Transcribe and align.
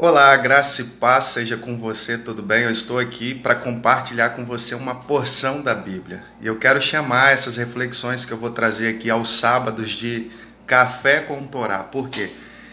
Olá, 0.00 0.36
graça 0.36 0.80
e 0.80 0.84
paz 0.84 1.24
seja 1.24 1.56
com 1.56 1.76
você, 1.76 2.16
tudo 2.16 2.40
bem? 2.40 2.62
Eu 2.62 2.70
estou 2.70 3.00
aqui 3.00 3.34
para 3.34 3.56
compartilhar 3.56 4.28
com 4.28 4.44
você 4.44 4.76
uma 4.76 4.94
porção 4.94 5.60
da 5.60 5.74
Bíblia. 5.74 6.22
E 6.40 6.46
eu 6.46 6.56
quero 6.56 6.80
chamar 6.80 7.32
essas 7.32 7.56
reflexões 7.56 8.24
que 8.24 8.30
eu 8.30 8.36
vou 8.36 8.50
trazer 8.50 8.94
aqui 8.94 9.10
aos 9.10 9.28
sábados 9.40 9.90
de 9.90 10.30
Café 10.64 11.18
com 11.18 11.44
Torá. 11.48 11.80
Por 11.80 12.08
quê? 12.08 12.30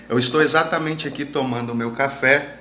Eu 0.07 0.19
estou 0.19 0.39
exatamente 0.39 1.07
aqui 1.07 1.25
tomando 1.25 1.71
o 1.71 1.75
meu 1.75 1.93
café 1.93 2.57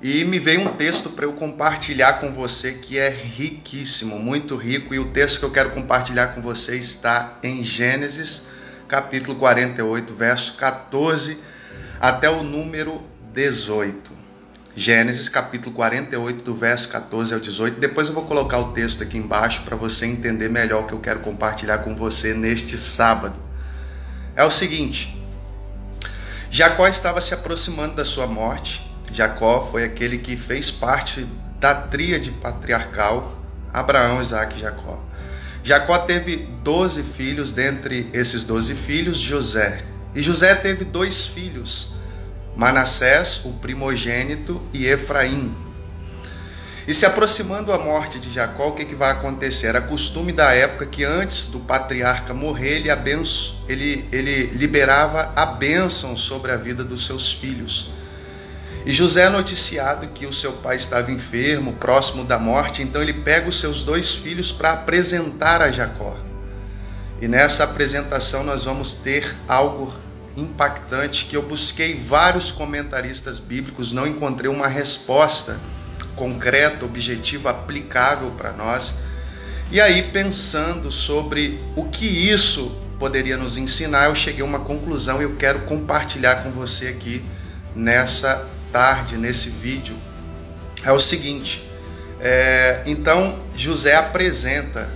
e 0.00 0.24
me 0.24 0.38
veio 0.38 0.60
um 0.60 0.72
texto 0.76 1.10
para 1.10 1.24
eu 1.24 1.32
compartilhar 1.32 2.20
com 2.20 2.32
você 2.32 2.74
que 2.74 2.96
é 2.96 3.08
riquíssimo, 3.08 4.20
muito 4.20 4.54
rico. 4.54 4.94
E 4.94 5.00
o 5.00 5.06
texto 5.06 5.40
que 5.40 5.44
eu 5.44 5.50
quero 5.50 5.70
compartilhar 5.70 6.28
com 6.28 6.40
você 6.40 6.76
está 6.76 7.40
em 7.42 7.64
Gênesis, 7.64 8.42
capítulo 8.86 9.34
48, 9.34 10.14
verso 10.14 10.54
14 10.54 11.38
até 12.00 12.30
o 12.30 12.44
número 12.44 13.09
18. 13.32 14.20
Gênesis 14.74 15.28
capítulo 15.28 15.74
48, 15.74 16.42
do 16.44 16.54
verso 16.54 16.88
14 16.88 17.34
ao 17.34 17.40
18. 17.40 17.78
Depois 17.80 18.08
eu 18.08 18.14
vou 18.14 18.24
colocar 18.24 18.58
o 18.58 18.72
texto 18.72 19.02
aqui 19.02 19.18
embaixo 19.18 19.62
para 19.62 19.76
você 19.76 20.06
entender 20.06 20.48
melhor 20.48 20.84
o 20.84 20.86
que 20.86 20.94
eu 20.94 21.00
quero 21.00 21.20
compartilhar 21.20 21.78
com 21.78 21.94
você 21.94 22.34
neste 22.34 22.78
sábado. 22.78 23.34
É 24.36 24.44
o 24.44 24.50
seguinte: 24.50 25.20
Jacó 26.50 26.86
estava 26.86 27.20
se 27.20 27.34
aproximando 27.34 27.96
da 27.96 28.04
sua 28.04 28.26
morte. 28.26 28.88
Jacó 29.12 29.68
foi 29.70 29.84
aquele 29.84 30.18
que 30.18 30.36
fez 30.36 30.70
parte 30.70 31.26
da 31.58 31.74
tríade 31.74 32.30
patriarcal 32.30 33.40
Abraão, 33.72 34.20
Isaac 34.20 34.56
e 34.56 34.60
Jacó. 34.60 35.02
Jacó 35.62 35.98
teve 35.98 36.48
doze 36.64 37.02
filhos, 37.02 37.52
dentre 37.52 38.08
esses 38.12 38.44
doze 38.44 38.74
filhos, 38.74 39.18
José. 39.18 39.84
E 40.14 40.22
José 40.22 40.54
teve 40.54 40.84
dois 40.84 41.26
filhos, 41.26 41.94
Manassés, 42.56 43.42
o 43.44 43.52
primogênito, 43.54 44.60
e 44.72 44.86
Efraim. 44.86 45.54
E 46.86 46.94
se 46.94 47.06
aproximando 47.06 47.72
a 47.72 47.78
morte 47.78 48.18
de 48.18 48.30
Jacó, 48.32 48.68
o 48.68 48.72
que, 48.72 48.84
que 48.84 48.94
vai 48.94 49.10
acontecer? 49.10 49.68
Era 49.68 49.80
costume 49.80 50.32
da 50.32 50.52
época 50.52 50.86
que 50.86 51.04
antes 51.04 51.46
do 51.46 51.60
patriarca 51.60 52.34
morrer, 52.34 52.76
ele, 52.76 52.90
abenço, 52.90 53.62
ele, 53.68 54.08
ele 54.10 54.46
liberava 54.46 55.32
a 55.36 55.46
bênção 55.46 56.16
sobre 56.16 56.50
a 56.50 56.56
vida 56.56 56.82
dos 56.82 57.06
seus 57.06 57.32
filhos. 57.32 57.92
E 58.84 58.92
José 58.94 59.24
é 59.24 59.28
noticiado 59.28 60.08
que 60.08 60.26
o 60.26 60.32
seu 60.32 60.54
pai 60.54 60.76
estava 60.76 61.12
enfermo, 61.12 61.74
próximo 61.74 62.24
da 62.24 62.38
morte, 62.38 62.82
então 62.82 63.02
ele 63.02 63.12
pega 63.12 63.48
os 63.48 63.60
seus 63.60 63.82
dois 63.82 64.14
filhos 64.14 64.50
para 64.50 64.72
apresentar 64.72 65.60
a 65.60 65.70
Jacó. 65.70 66.16
E 67.20 67.28
nessa 67.28 67.64
apresentação 67.64 68.42
nós 68.42 68.64
vamos 68.64 68.94
ter 68.94 69.36
algo 69.46 69.94
impactante 70.40 71.26
que 71.26 71.36
eu 71.36 71.42
busquei 71.42 71.94
vários 71.94 72.50
comentaristas 72.50 73.38
bíblicos, 73.38 73.92
não 73.92 74.06
encontrei 74.06 74.50
uma 74.50 74.66
resposta 74.66 75.58
concreta, 76.16 76.84
objetiva, 76.84 77.50
aplicável 77.50 78.30
para 78.32 78.52
nós. 78.52 78.94
E 79.70 79.80
aí, 79.80 80.02
pensando 80.02 80.90
sobre 80.90 81.60
o 81.76 81.84
que 81.84 82.06
isso 82.06 82.76
poderia 82.98 83.36
nos 83.36 83.56
ensinar, 83.56 84.06
eu 84.06 84.14
cheguei 84.14 84.42
a 84.42 84.44
uma 84.44 84.60
conclusão 84.60 85.20
e 85.20 85.24
eu 85.24 85.36
quero 85.36 85.60
compartilhar 85.60 86.42
com 86.42 86.50
você 86.50 86.88
aqui 86.88 87.24
nessa 87.74 88.46
tarde, 88.72 89.16
nesse 89.16 89.48
vídeo. 89.48 89.96
É 90.84 90.92
o 90.92 91.00
seguinte: 91.00 91.64
é, 92.20 92.82
então 92.84 93.38
José 93.56 93.94
apresenta 93.94 94.90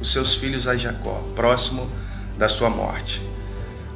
os 0.00 0.10
seus 0.12 0.34
filhos 0.34 0.66
a 0.66 0.76
Jacó, 0.76 1.22
próximo 1.36 1.90
da 2.38 2.48
sua 2.48 2.70
morte. 2.70 3.29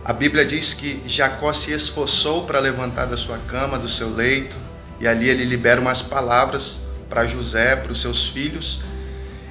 A 0.04 0.12
Bíblia 0.12 0.44
diz 0.44 0.74
que 0.74 1.02
Jacó 1.06 1.50
se 1.54 1.72
esforçou 1.72 2.44
para 2.44 2.60
levantar 2.60 3.06
da 3.06 3.16
sua 3.16 3.38
cama, 3.48 3.78
do 3.78 3.88
seu 3.88 4.14
leito, 4.14 4.54
e 5.00 5.08
ali 5.08 5.30
ele 5.30 5.44
libera 5.44 5.80
umas 5.80 6.02
palavras 6.02 6.80
para 7.08 7.26
José, 7.26 7.74
para 7.74 7.90
os 7.90 8.02
seus 8.02 8.26
filhos. 8.26 8.82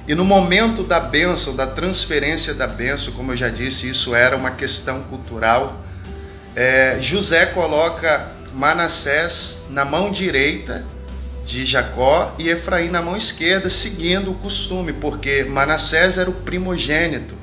E 0.06 0.14
no 0.14 0.24
momento 0.24 0.84
da 0.84 1.00
bênção, 1.00 1.56
da 1.56 1.66
transferência 1.66 2.54
da 2.54 2.68
bênção, 2.68 3.12
como 3.14 3.32
eu 3.32 3.36
já 3.36 3.48
disse, 3.48 3.90
isso 3.90 4.14
era 4.14 4.36
uma 4.36 4.52
questão 4.52 5.02
cultural. 5.02 5.82
É, 6.54 6.98
José 7.00 7.46
coloca 7.46 8.30
Manassés 8.54 9.58
na 9.70 9.84
mão 9.84 10.12
direita 10.12 10.84
de 11.44 11.66
Jacó 11.66 12.32
e 12.38 12.48
Efraim 12.48 12.90
na 12.90 13.02
mão 13.02 13.16
esquerda, 13.16 13.68
seguindo 13.68 14.30
o 14.30 14.34
costume, 14.34 14.92
porque 14.92 15.42
Manassés 15.42 16.16
era 16.16 16.30
o 16.30 16.32
primogênito. 16.32 17.34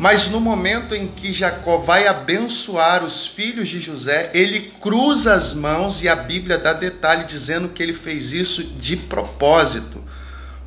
Mas 0.00 0.30
no 0.30 0.40
momento 0.40 0.94
em 0.94 1.06
que 1.06 1.30
Jacó 1.30 1.76
vai 1.76 2.06
abençoar 2.06 3.04
os 3.04 3.26
filhos 3.26 3.68
de 3.68 3.82
José, 3.82 4.30
ele 4.32 4.72
cruza 4.80 5.34
as 5.34 5.52
mãos 5.52 6.02
e 6.02 6.08
a 6.08 6.16
Bíblia 6.16 6.56
dá 6.56 6.72
detalhe 6.72 7.24
dizendo 7.24 7.68
que 7.68 7.82
ele 7.82 7.92
fez 7.92 8.32
isso 8.32 8.64
de 8.64 8.96
propósito. 8.96 10.02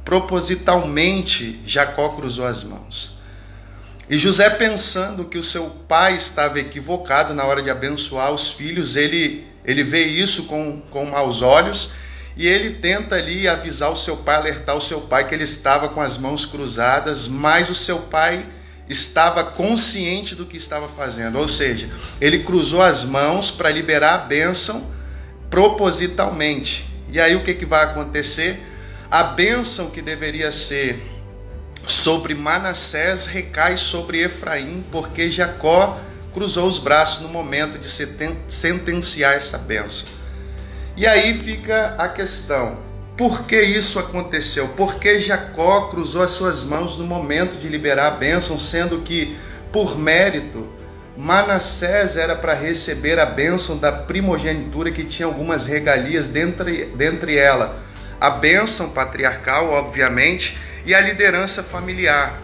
Propositalmente, 0.06 1.60
Jacó 1.66 2.10
cruzou 2.10 2.46
as 2.46 2.64
mãos. 2.64 3.18
E 4.08 4.20
José, 4.20 4.52
pensando 4.52 5.26
que 5.26 5.40
o 5.40 5.44
seu 5.44 5.68
pai 5.90 6.16
estava 6.16 6.60
equivocado 6.60 7.34
na 7.34 7.44
hora 7.44 7.64
de 7.64 7.72
abençoar 7.72 8.32
os 8.32 8.52
filhos, 8.52 8.96
ele, 8.96 9.48
ele 9.66 9.84
vê 9.84 10.06
isso 10.06 10.44
com, 10.44 10.80
com 10.92 11.08
maus 11.08 11.42
olhos 11.42 11.94
e 12.38 12.46
ele 12.46 12.76
tenta 12.76 13.16
ali 13.16 13.48
avisar 13.48 13.92
o 13.92 13.96
seu 13.96 14.16
pai, 14.16 14.36
alertar 14.36 14.78
o 14.78 14.82
seu 14.82 15.02
pai 15.02 15.28
que 15.28 15.34
ele 15.34 15.44
estava 15.44 15.90
com 15.90 16.02
as 16.02 16.20
mãos 16.20 16.46
cruzadas, 16.46 17.28
mas 17.28 17.72
o 17.72 17.76
seu 17.76 17.98
pai 17.98 18.46
estava 18.94 19.44
consciente 19.44 20.36
do 20.36 20.46
que 20.46 20.56
estava 20.56 20.88
fazendo, 20.88 21.38
ou 21.38 21.48
seja, 21.48 21.90
ele 22.22 22.40
cruzou 22.40 22.82
as 22.82 23.04
mãos 23.04 23.52
para 23.52 23.70
liberar 23.70 24.14
a 24.14 24.18
bênção 24.20 24.90
propositalmente. 25.50 26.86
E 27.10 27.20
aí 27.20 27.36
o 27.36 27.44
que, 27.44 27.54
que 27.54 27.66
vai 27.66 27.84
acontecer? 27.84 28.64
A 29.12 29.24
bênção 29.24 29.90
que 29.90 30.02
deveria 30.02 30.52
ser 30.52 31.12
sobre 31.86 32.34
Manassés 32.34 33.26
recai 33.26 33.78
sobre 33.78 34.22
Efraim, 34.22 34.84
porque 34.92 35.32
Jacó 35.32 36.00
cruzou 36.34 36.68
os 36.68 36.80
braços 36.80 37.22
no 37.22 37.30
momento 37.30 37.78
de 37.78 37.88
sentenciar 38.48 39.34
essa 39.34 39.58
bênção. 39.58 40.08
E 40.96 41.06
aí 41.06 41.34
fica 41.34 41.96
a 41.98 42.08
questão: 42.08 42.80
por 43.18 43.46
que 43.46 43.62
isso 43.62 44.00
aconteceu? 44.00 44.70
Por 44.70 44.96
que 44.96 45.20
Jacó 45.20 45.88
cruzou 45.88 46.24
as 46.24 46.32
suas 46.32 46.64
mãos 46.64 46.98
no 46.98 47.06
momento 47.06 47.60
de 47.60 47.68
liberar 47.68 48.08
a 48.08 48.12
bênção, 48.12 48.58
sendo 48.60 49.02
que, 49.02 49.38
por 49.72 49.98
mérito, 49.98 50.68
Manassés 51.16 52.18
era 52.18 52.36
para 52.36 52.56
receber 52.56 53.20
a 53.20 53.26
bênção 53.26 53.78
da 53.78 53.92
primogenitura 53.92 54.92
que 54.92 55.06
tinha 55.06 55.28
algumas 55.28 55.68
regalias 55.68 56.28
dentre, 56.28 56.86
dentre 56.86 57.38
ela. 57.38 57.80
A 58.20 58.32
bênção 58.32 58.90
patriarcal, 58.90 59.70
obviamente, 59.70 60.58
e 60.84 60.96
a 60.96 61.00
liderança 61.00 61.62
familiar. 61.62 62.40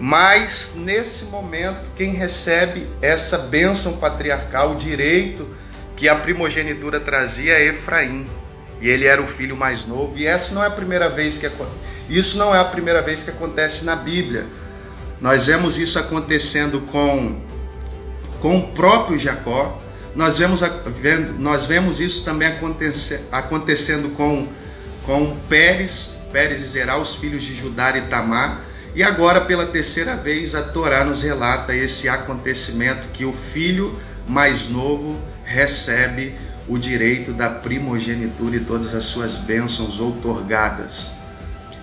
Mas 0.00 0.74
nesse 0.74 1.26
momento, 1.26 1.88
quem 1.96 2.14
recebe 2.14 2.88
essa 3.00 3.38
bênção 3.38 3.98
patriarcal, 3.98 4.72
o 4.72 4.76
direito 4.76 5.48
que 5.96 6.08
a 6.08 6.16
primogenitura 6.16 6.98
trazia 6.98 7.52
é 7.52 7.66
Efraim 7.66 8.26
e 8.82 8.88
ele 8.88 9.06
era 9.06 9.22
o 9.22 9.26
filho 9.26 9.56
mais 9.56 9.86
novo. 9.86 10.12
E 10.16 10.26
essa 10.26 10.54
não 10.54 10.62
é 10.62 10.66
a 10.66 10.70
primeira 10.70 11.08
vez 11.08 11.38
que 11.38 11.48
isso 12.10 12.36
não 12.36 12.54
é 12.54 12.58
a 12.58 12.64
primeira 12.64 13.00
vez 13.00 13.22
que 13.22 13.30
acontece 13.30 13.84
na 13.84 13.96
Bíblia. 13.96 14.44
Nós 15.20 15.46
vemos 15.46 15.78
isso 15.78 15.98
acontecendo 15.98 16.80
com 16.80 17.40
com 18.42 18.58
o 18.58 18.68
próprio 18.72 19.16
Jacó. 19.16 19.80
Nós 20.14 20.36
vemos, 20.36 20.60
nós 21.38 21.64
vemos 21.64 22.00
isso 22.00 22.24
também 22.24 22.52
acontecendo 23.30 24.14
com, 24.14 24.48
com 25.06 25.36
Pérez, 25.48 26.18
Pérez 26.32 26.60
e 26.60 26.66
Zerá, 26.66 26.98
os 26.98 27.14
filhos 27.14 27.44
de 27.44 27.54
Judá 27.54 27.96
e 27.96 28.02
Tamar. 28.02 28.60
E 28.94 29.02
agora, 29.02 29.40
pela 29.40 29.64
terceira 29.64 30.16
vez, 30.16 30.54
a 30.54 30.62
Torá 30.62 31.02
nos 31.02 31.22
relata 31.22 31.74
esse 31.74 32.10
acontecimento 32.10 33.08
que 33.08 33.24
o 33.24 33.32
filho 33.32 33.98
mais 34.28 34.68
novo 34.68 35.18
recebe 35.44 36.34
o 36.68 36.78
direito 36.78 37.32
da 37.32 37.50
primogenitura 37.50 38.56
e 38.56 38.60
todas 38.60 38.94
as 38.94 39.04
suas 39.04 39.36
bênçãos 39.36 40.00
outorgadas. 40.00 41.12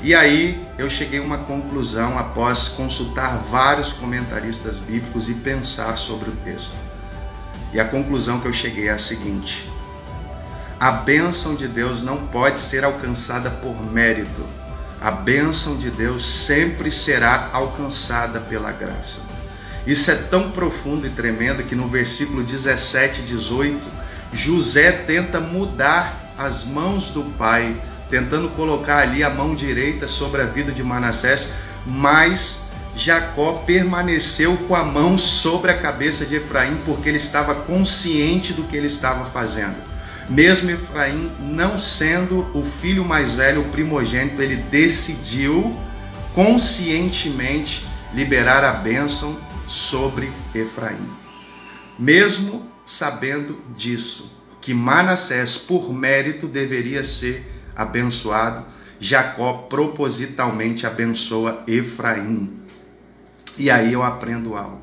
E 0.02 0.16
aí 0.16 0.66
eu 0.78 0.90
cheguei 0.90 1.20
a 1.20 1.24
uma 1.24 1.40
conclusão 1.40 2.18
após 2.18 2.70
consultar 2.70 3.38
vários 3.38 3.92
comentaristas 3.92 4.80
bíblicos 4.80 5.28
e 5.28 5.34
pensar 5.34 5.98
sobre 5.98 6.30
o 6.30 6.36
texto. 6.38 6.74
E 7.74 7.80
a 7.80 7.86
conclusão 7.86 8.40
que 8.40 8.48
eu 8.48 8.54
cheguei 8.54 8.88
é 8.88 8.92
a 8.92 8.98
seguinte: 8.98 9.70
a 10.80 10.92
bênção 10.92 11.54
de 11.54 11.68
Deus 11.68 12.02
não 12.02 12.28
pode 12.28 12.60
ser 12.60 12.86
alcançada 12.86 13.50
por 13.50 13.76
mérito. 13.92 14.46
A 15.02 15.12
bênção 15.12 15.78
de 15.78 15.90
Deus 15.90 16.26
sempre 16.26 16.92
será 16.92 17.50
alcançada 17.52 18.40
pela 18.40 18.72
graça. 18.72 19.22
Isso 19.86 20.12
é 20.12 20.16
tão 20.16 20.52
profundo 20.52 21.08
e 21.08 21.10
tremendo 21.10 21.64
que 21.64 21.76
no 21.76 21.88
versículo 21.88 22.44
17 22.44 23.22
e 23.22 23.24
18 23.26 23.99
José 24.34 24.92
tenta 24.92 25.40
mudar 25.40 26.34
as 26.38 26.66
mãos 26.66 27.10
do 27.10 27.24
pai, 27.38 27.76
tentando 28.10 28.50
colocar 28.50 29.00
ali 29.00 29.24
a 29.24 29.30
mão 29.30 29.54
direita 29.54 30.08
sobre 30.08 30.42
a 30.42 30.46
vida 30.46 30.72
de 30.72 30.84
Manassés, 30.84 31.54
mas 31.86 32.70
Jacó 32.96 33.64
permaneceu 33.66 34.58
com 34.68 34.76
a 34.76 34.84
mão 34.84 35.18
sobre 35.18 35.72
a 35.72 35.78
cabeça 35.78 36.26
de 36.26 36.36
Efraim 36.36 36.78
porque 36.86 37.10
ele 37.10 37.18
estava 37.18 37.56
consciente 37.56 38.54
do 38.54 38.64
que 38.64 38.76
ele 38.76 38.88
estava 38.88 39.30
fazendo. 39.30 39.76
Mesmo 40.30 40.70
Efraim 40.70 41.32
não 41.40 41.78
sendo 41.78 42.48
o 42.54 42.64
filho 42.82 43.04
mais 43.04 43.34
velho, 43.34 43.62
o 43.62 43.70
primogênito, 43.70 44.42
ele 44.42 44.58
decidiu 44.58 45.76
conscientemente 46.34 47.88
liberar 48.14 48.64
a 48.64 48.74
bênção 48.74 49.38
sobre 49.68 50.32
Efraim. 50.54 51.10
Mesmo 51.98 52.69
sabendo 52.90 53.62
disso, 53.78 54.36
que 54.60 54.74
Manassés, 54.74 55.58
por 55.58 55.94
mérito, 55.94 56.48
deveria 56.48 57.04
ser 57.04 57.46
abençoado, 57.76 58.66
Jacó 59.00 59.68
propositalmente 59.70 60.88
abençoa 60.88 61.64
Efraim. 61.68 62.52
E 63.58 63.70
aí 63.70 63.94
eu 63.94 64.02
aprendo 64.02 64.58
algo 64.58 64.82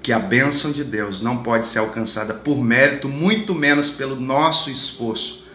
que 0.00 0.12
a 0.12 0.18
bênção 0.18 0.70
de 0.70 0.84
Deus 0.84 1.20
não 1.20 1.38
pode 1.42 1.66
ser 1.66 1.80
alcançada 1.80 2.32
por 2.34 2.62
mérito, 2.62 3.08
muito 3.08 3.54
menos 3.54 3.90
pelo 3.90 4.14
nosso 4.14 4.70
esforço. 4.70 5.46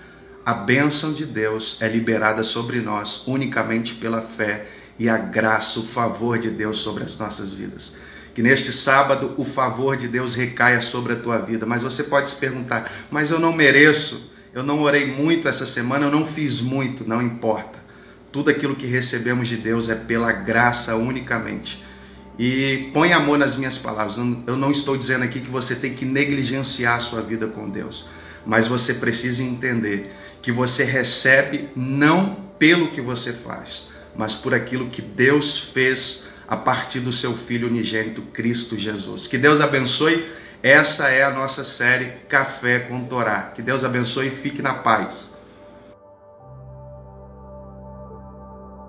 A 0.45 0.53
bênção 0.53 1.13
de 1.13 1.25
Deus 1.25 1.81
é 1.81 1.87
liberada 1.87 2.43
sobre 2.43 2.81
nós 2.81 3.25
unicamente 3.25 3.95
pela 3.95 4.21
fé 4.21 4.67
e 4.97 5.07
a 5.07 5.17
graça, 5.17 5.79
o 5.79 5.83
favor 5.83 6.37
de 6.37 6.49
Deus 6.49 6.79
sobre 6.79 7.03
as 7.03 7.17
nossas 7.17 7.53
vidas. 7.53 7.95
Que 8.33 8.41
neste 8.41 8.71
sábado 8.71 9.33
o 9.37 9.43
favor 9.43 9.97
de 9.97 10.07
Deus 10.07 10.35
recaia 10.35 10.81
sobre 10.81 11.13
a 11.13 11.15
tua 11.15 11.37
vida. 11.37 11.65
Mas 11.65 11.83
você 11.83 12.03
pode 12.03 12.29
se 12.29 12.35
perguntar: 12.35 12.91
mas 13.09 13.31
eu 13.31 13.39
não 13.39 13.53
mereço, 13.53 14.31
eu 14.53 14.63
não 14.63 14.81
orei 14.81 15.05
muito 15.05 15.47
essa 15.47 15.65
semana, 15.65 16.05
eu 16.05 16.11
não 16.11 16.25
fiz 16.25 16.61
muito. 16.61 17.07
Não 17.07 17.21
importa. 17.21 17.79
Tudo 18.31 18.49
aquilo 18.49 18.75
que 18.75 18.85
recebemos 18.85 19.47
de 19.47 19.57
Deus 19.57 19.89
é 19.89 19.95
pela 19.95 20.31
graça 20.31 20.95
unicamente. 20.95 21.83
E 22.39 22.89
põe 22.93 23.11
amor 23.11 23.37
nas 23.37 23.57
minhas 23.57 23.77
palavras. 23.77 24.15
Eu 24.15 24.55
não 24.55 24.71
estou 24.71 24.95
dizendo 24.95 25.25
aqui 25.25 25.41
que 25.41 25.49
você 25.49 25.75
tem 25.75 25.93
que 25.93 26.05
negligenciar 26.05 26.97
a 26.97 27.01
sua 27.01 27.21
vida 27.21 27.47
com 27.47 27.69
Deus, 27.69 28.05
mas 28.45 28.65
você 28.65 28.93
precisa 28.93 29.43
entender 29.43 30.09
que 30.41 30.49
você 30.49 30.85
recebe 30.85 31.67
não 31.75 32.37
pelo 32.57 32.91
que 32.91 33.01
você 33.01 33.33
faz, 33.33 33.89
mas 34.15 34.33
por 34.35 34.53
aquilo 34.53 34.89
que 34.89 35.01
Deus 35.01 35.57
fez 35.57 36.28
a 36.49 36.57
partir 36.57 36.99
do 36.99 37.13
seu 37.13 37.33
Filho 37.33 37.67
unigênito 37.67 38.23
Cristo 38.33 38.77
Jesus. 38.77 39.27
Que 39.27 39.37
Deus 39.37 39.61
abençoe. 39.61 40.27
Essa 40.63 41.09
é 41.09 41.23
a 41.23 41.29
nossa 41.29 41.63
série 41.63 42.11
Café 42.27 42.79
com 42.79 43.05
Torá. 43.05 43.51
Que 43.53 43.61
Deus 43.61 43.83
abençoe 43.83 44.27
e 44.27 44.31
fique 44.31 44.61
na 44.61 44.73
paz. 44.73 45.38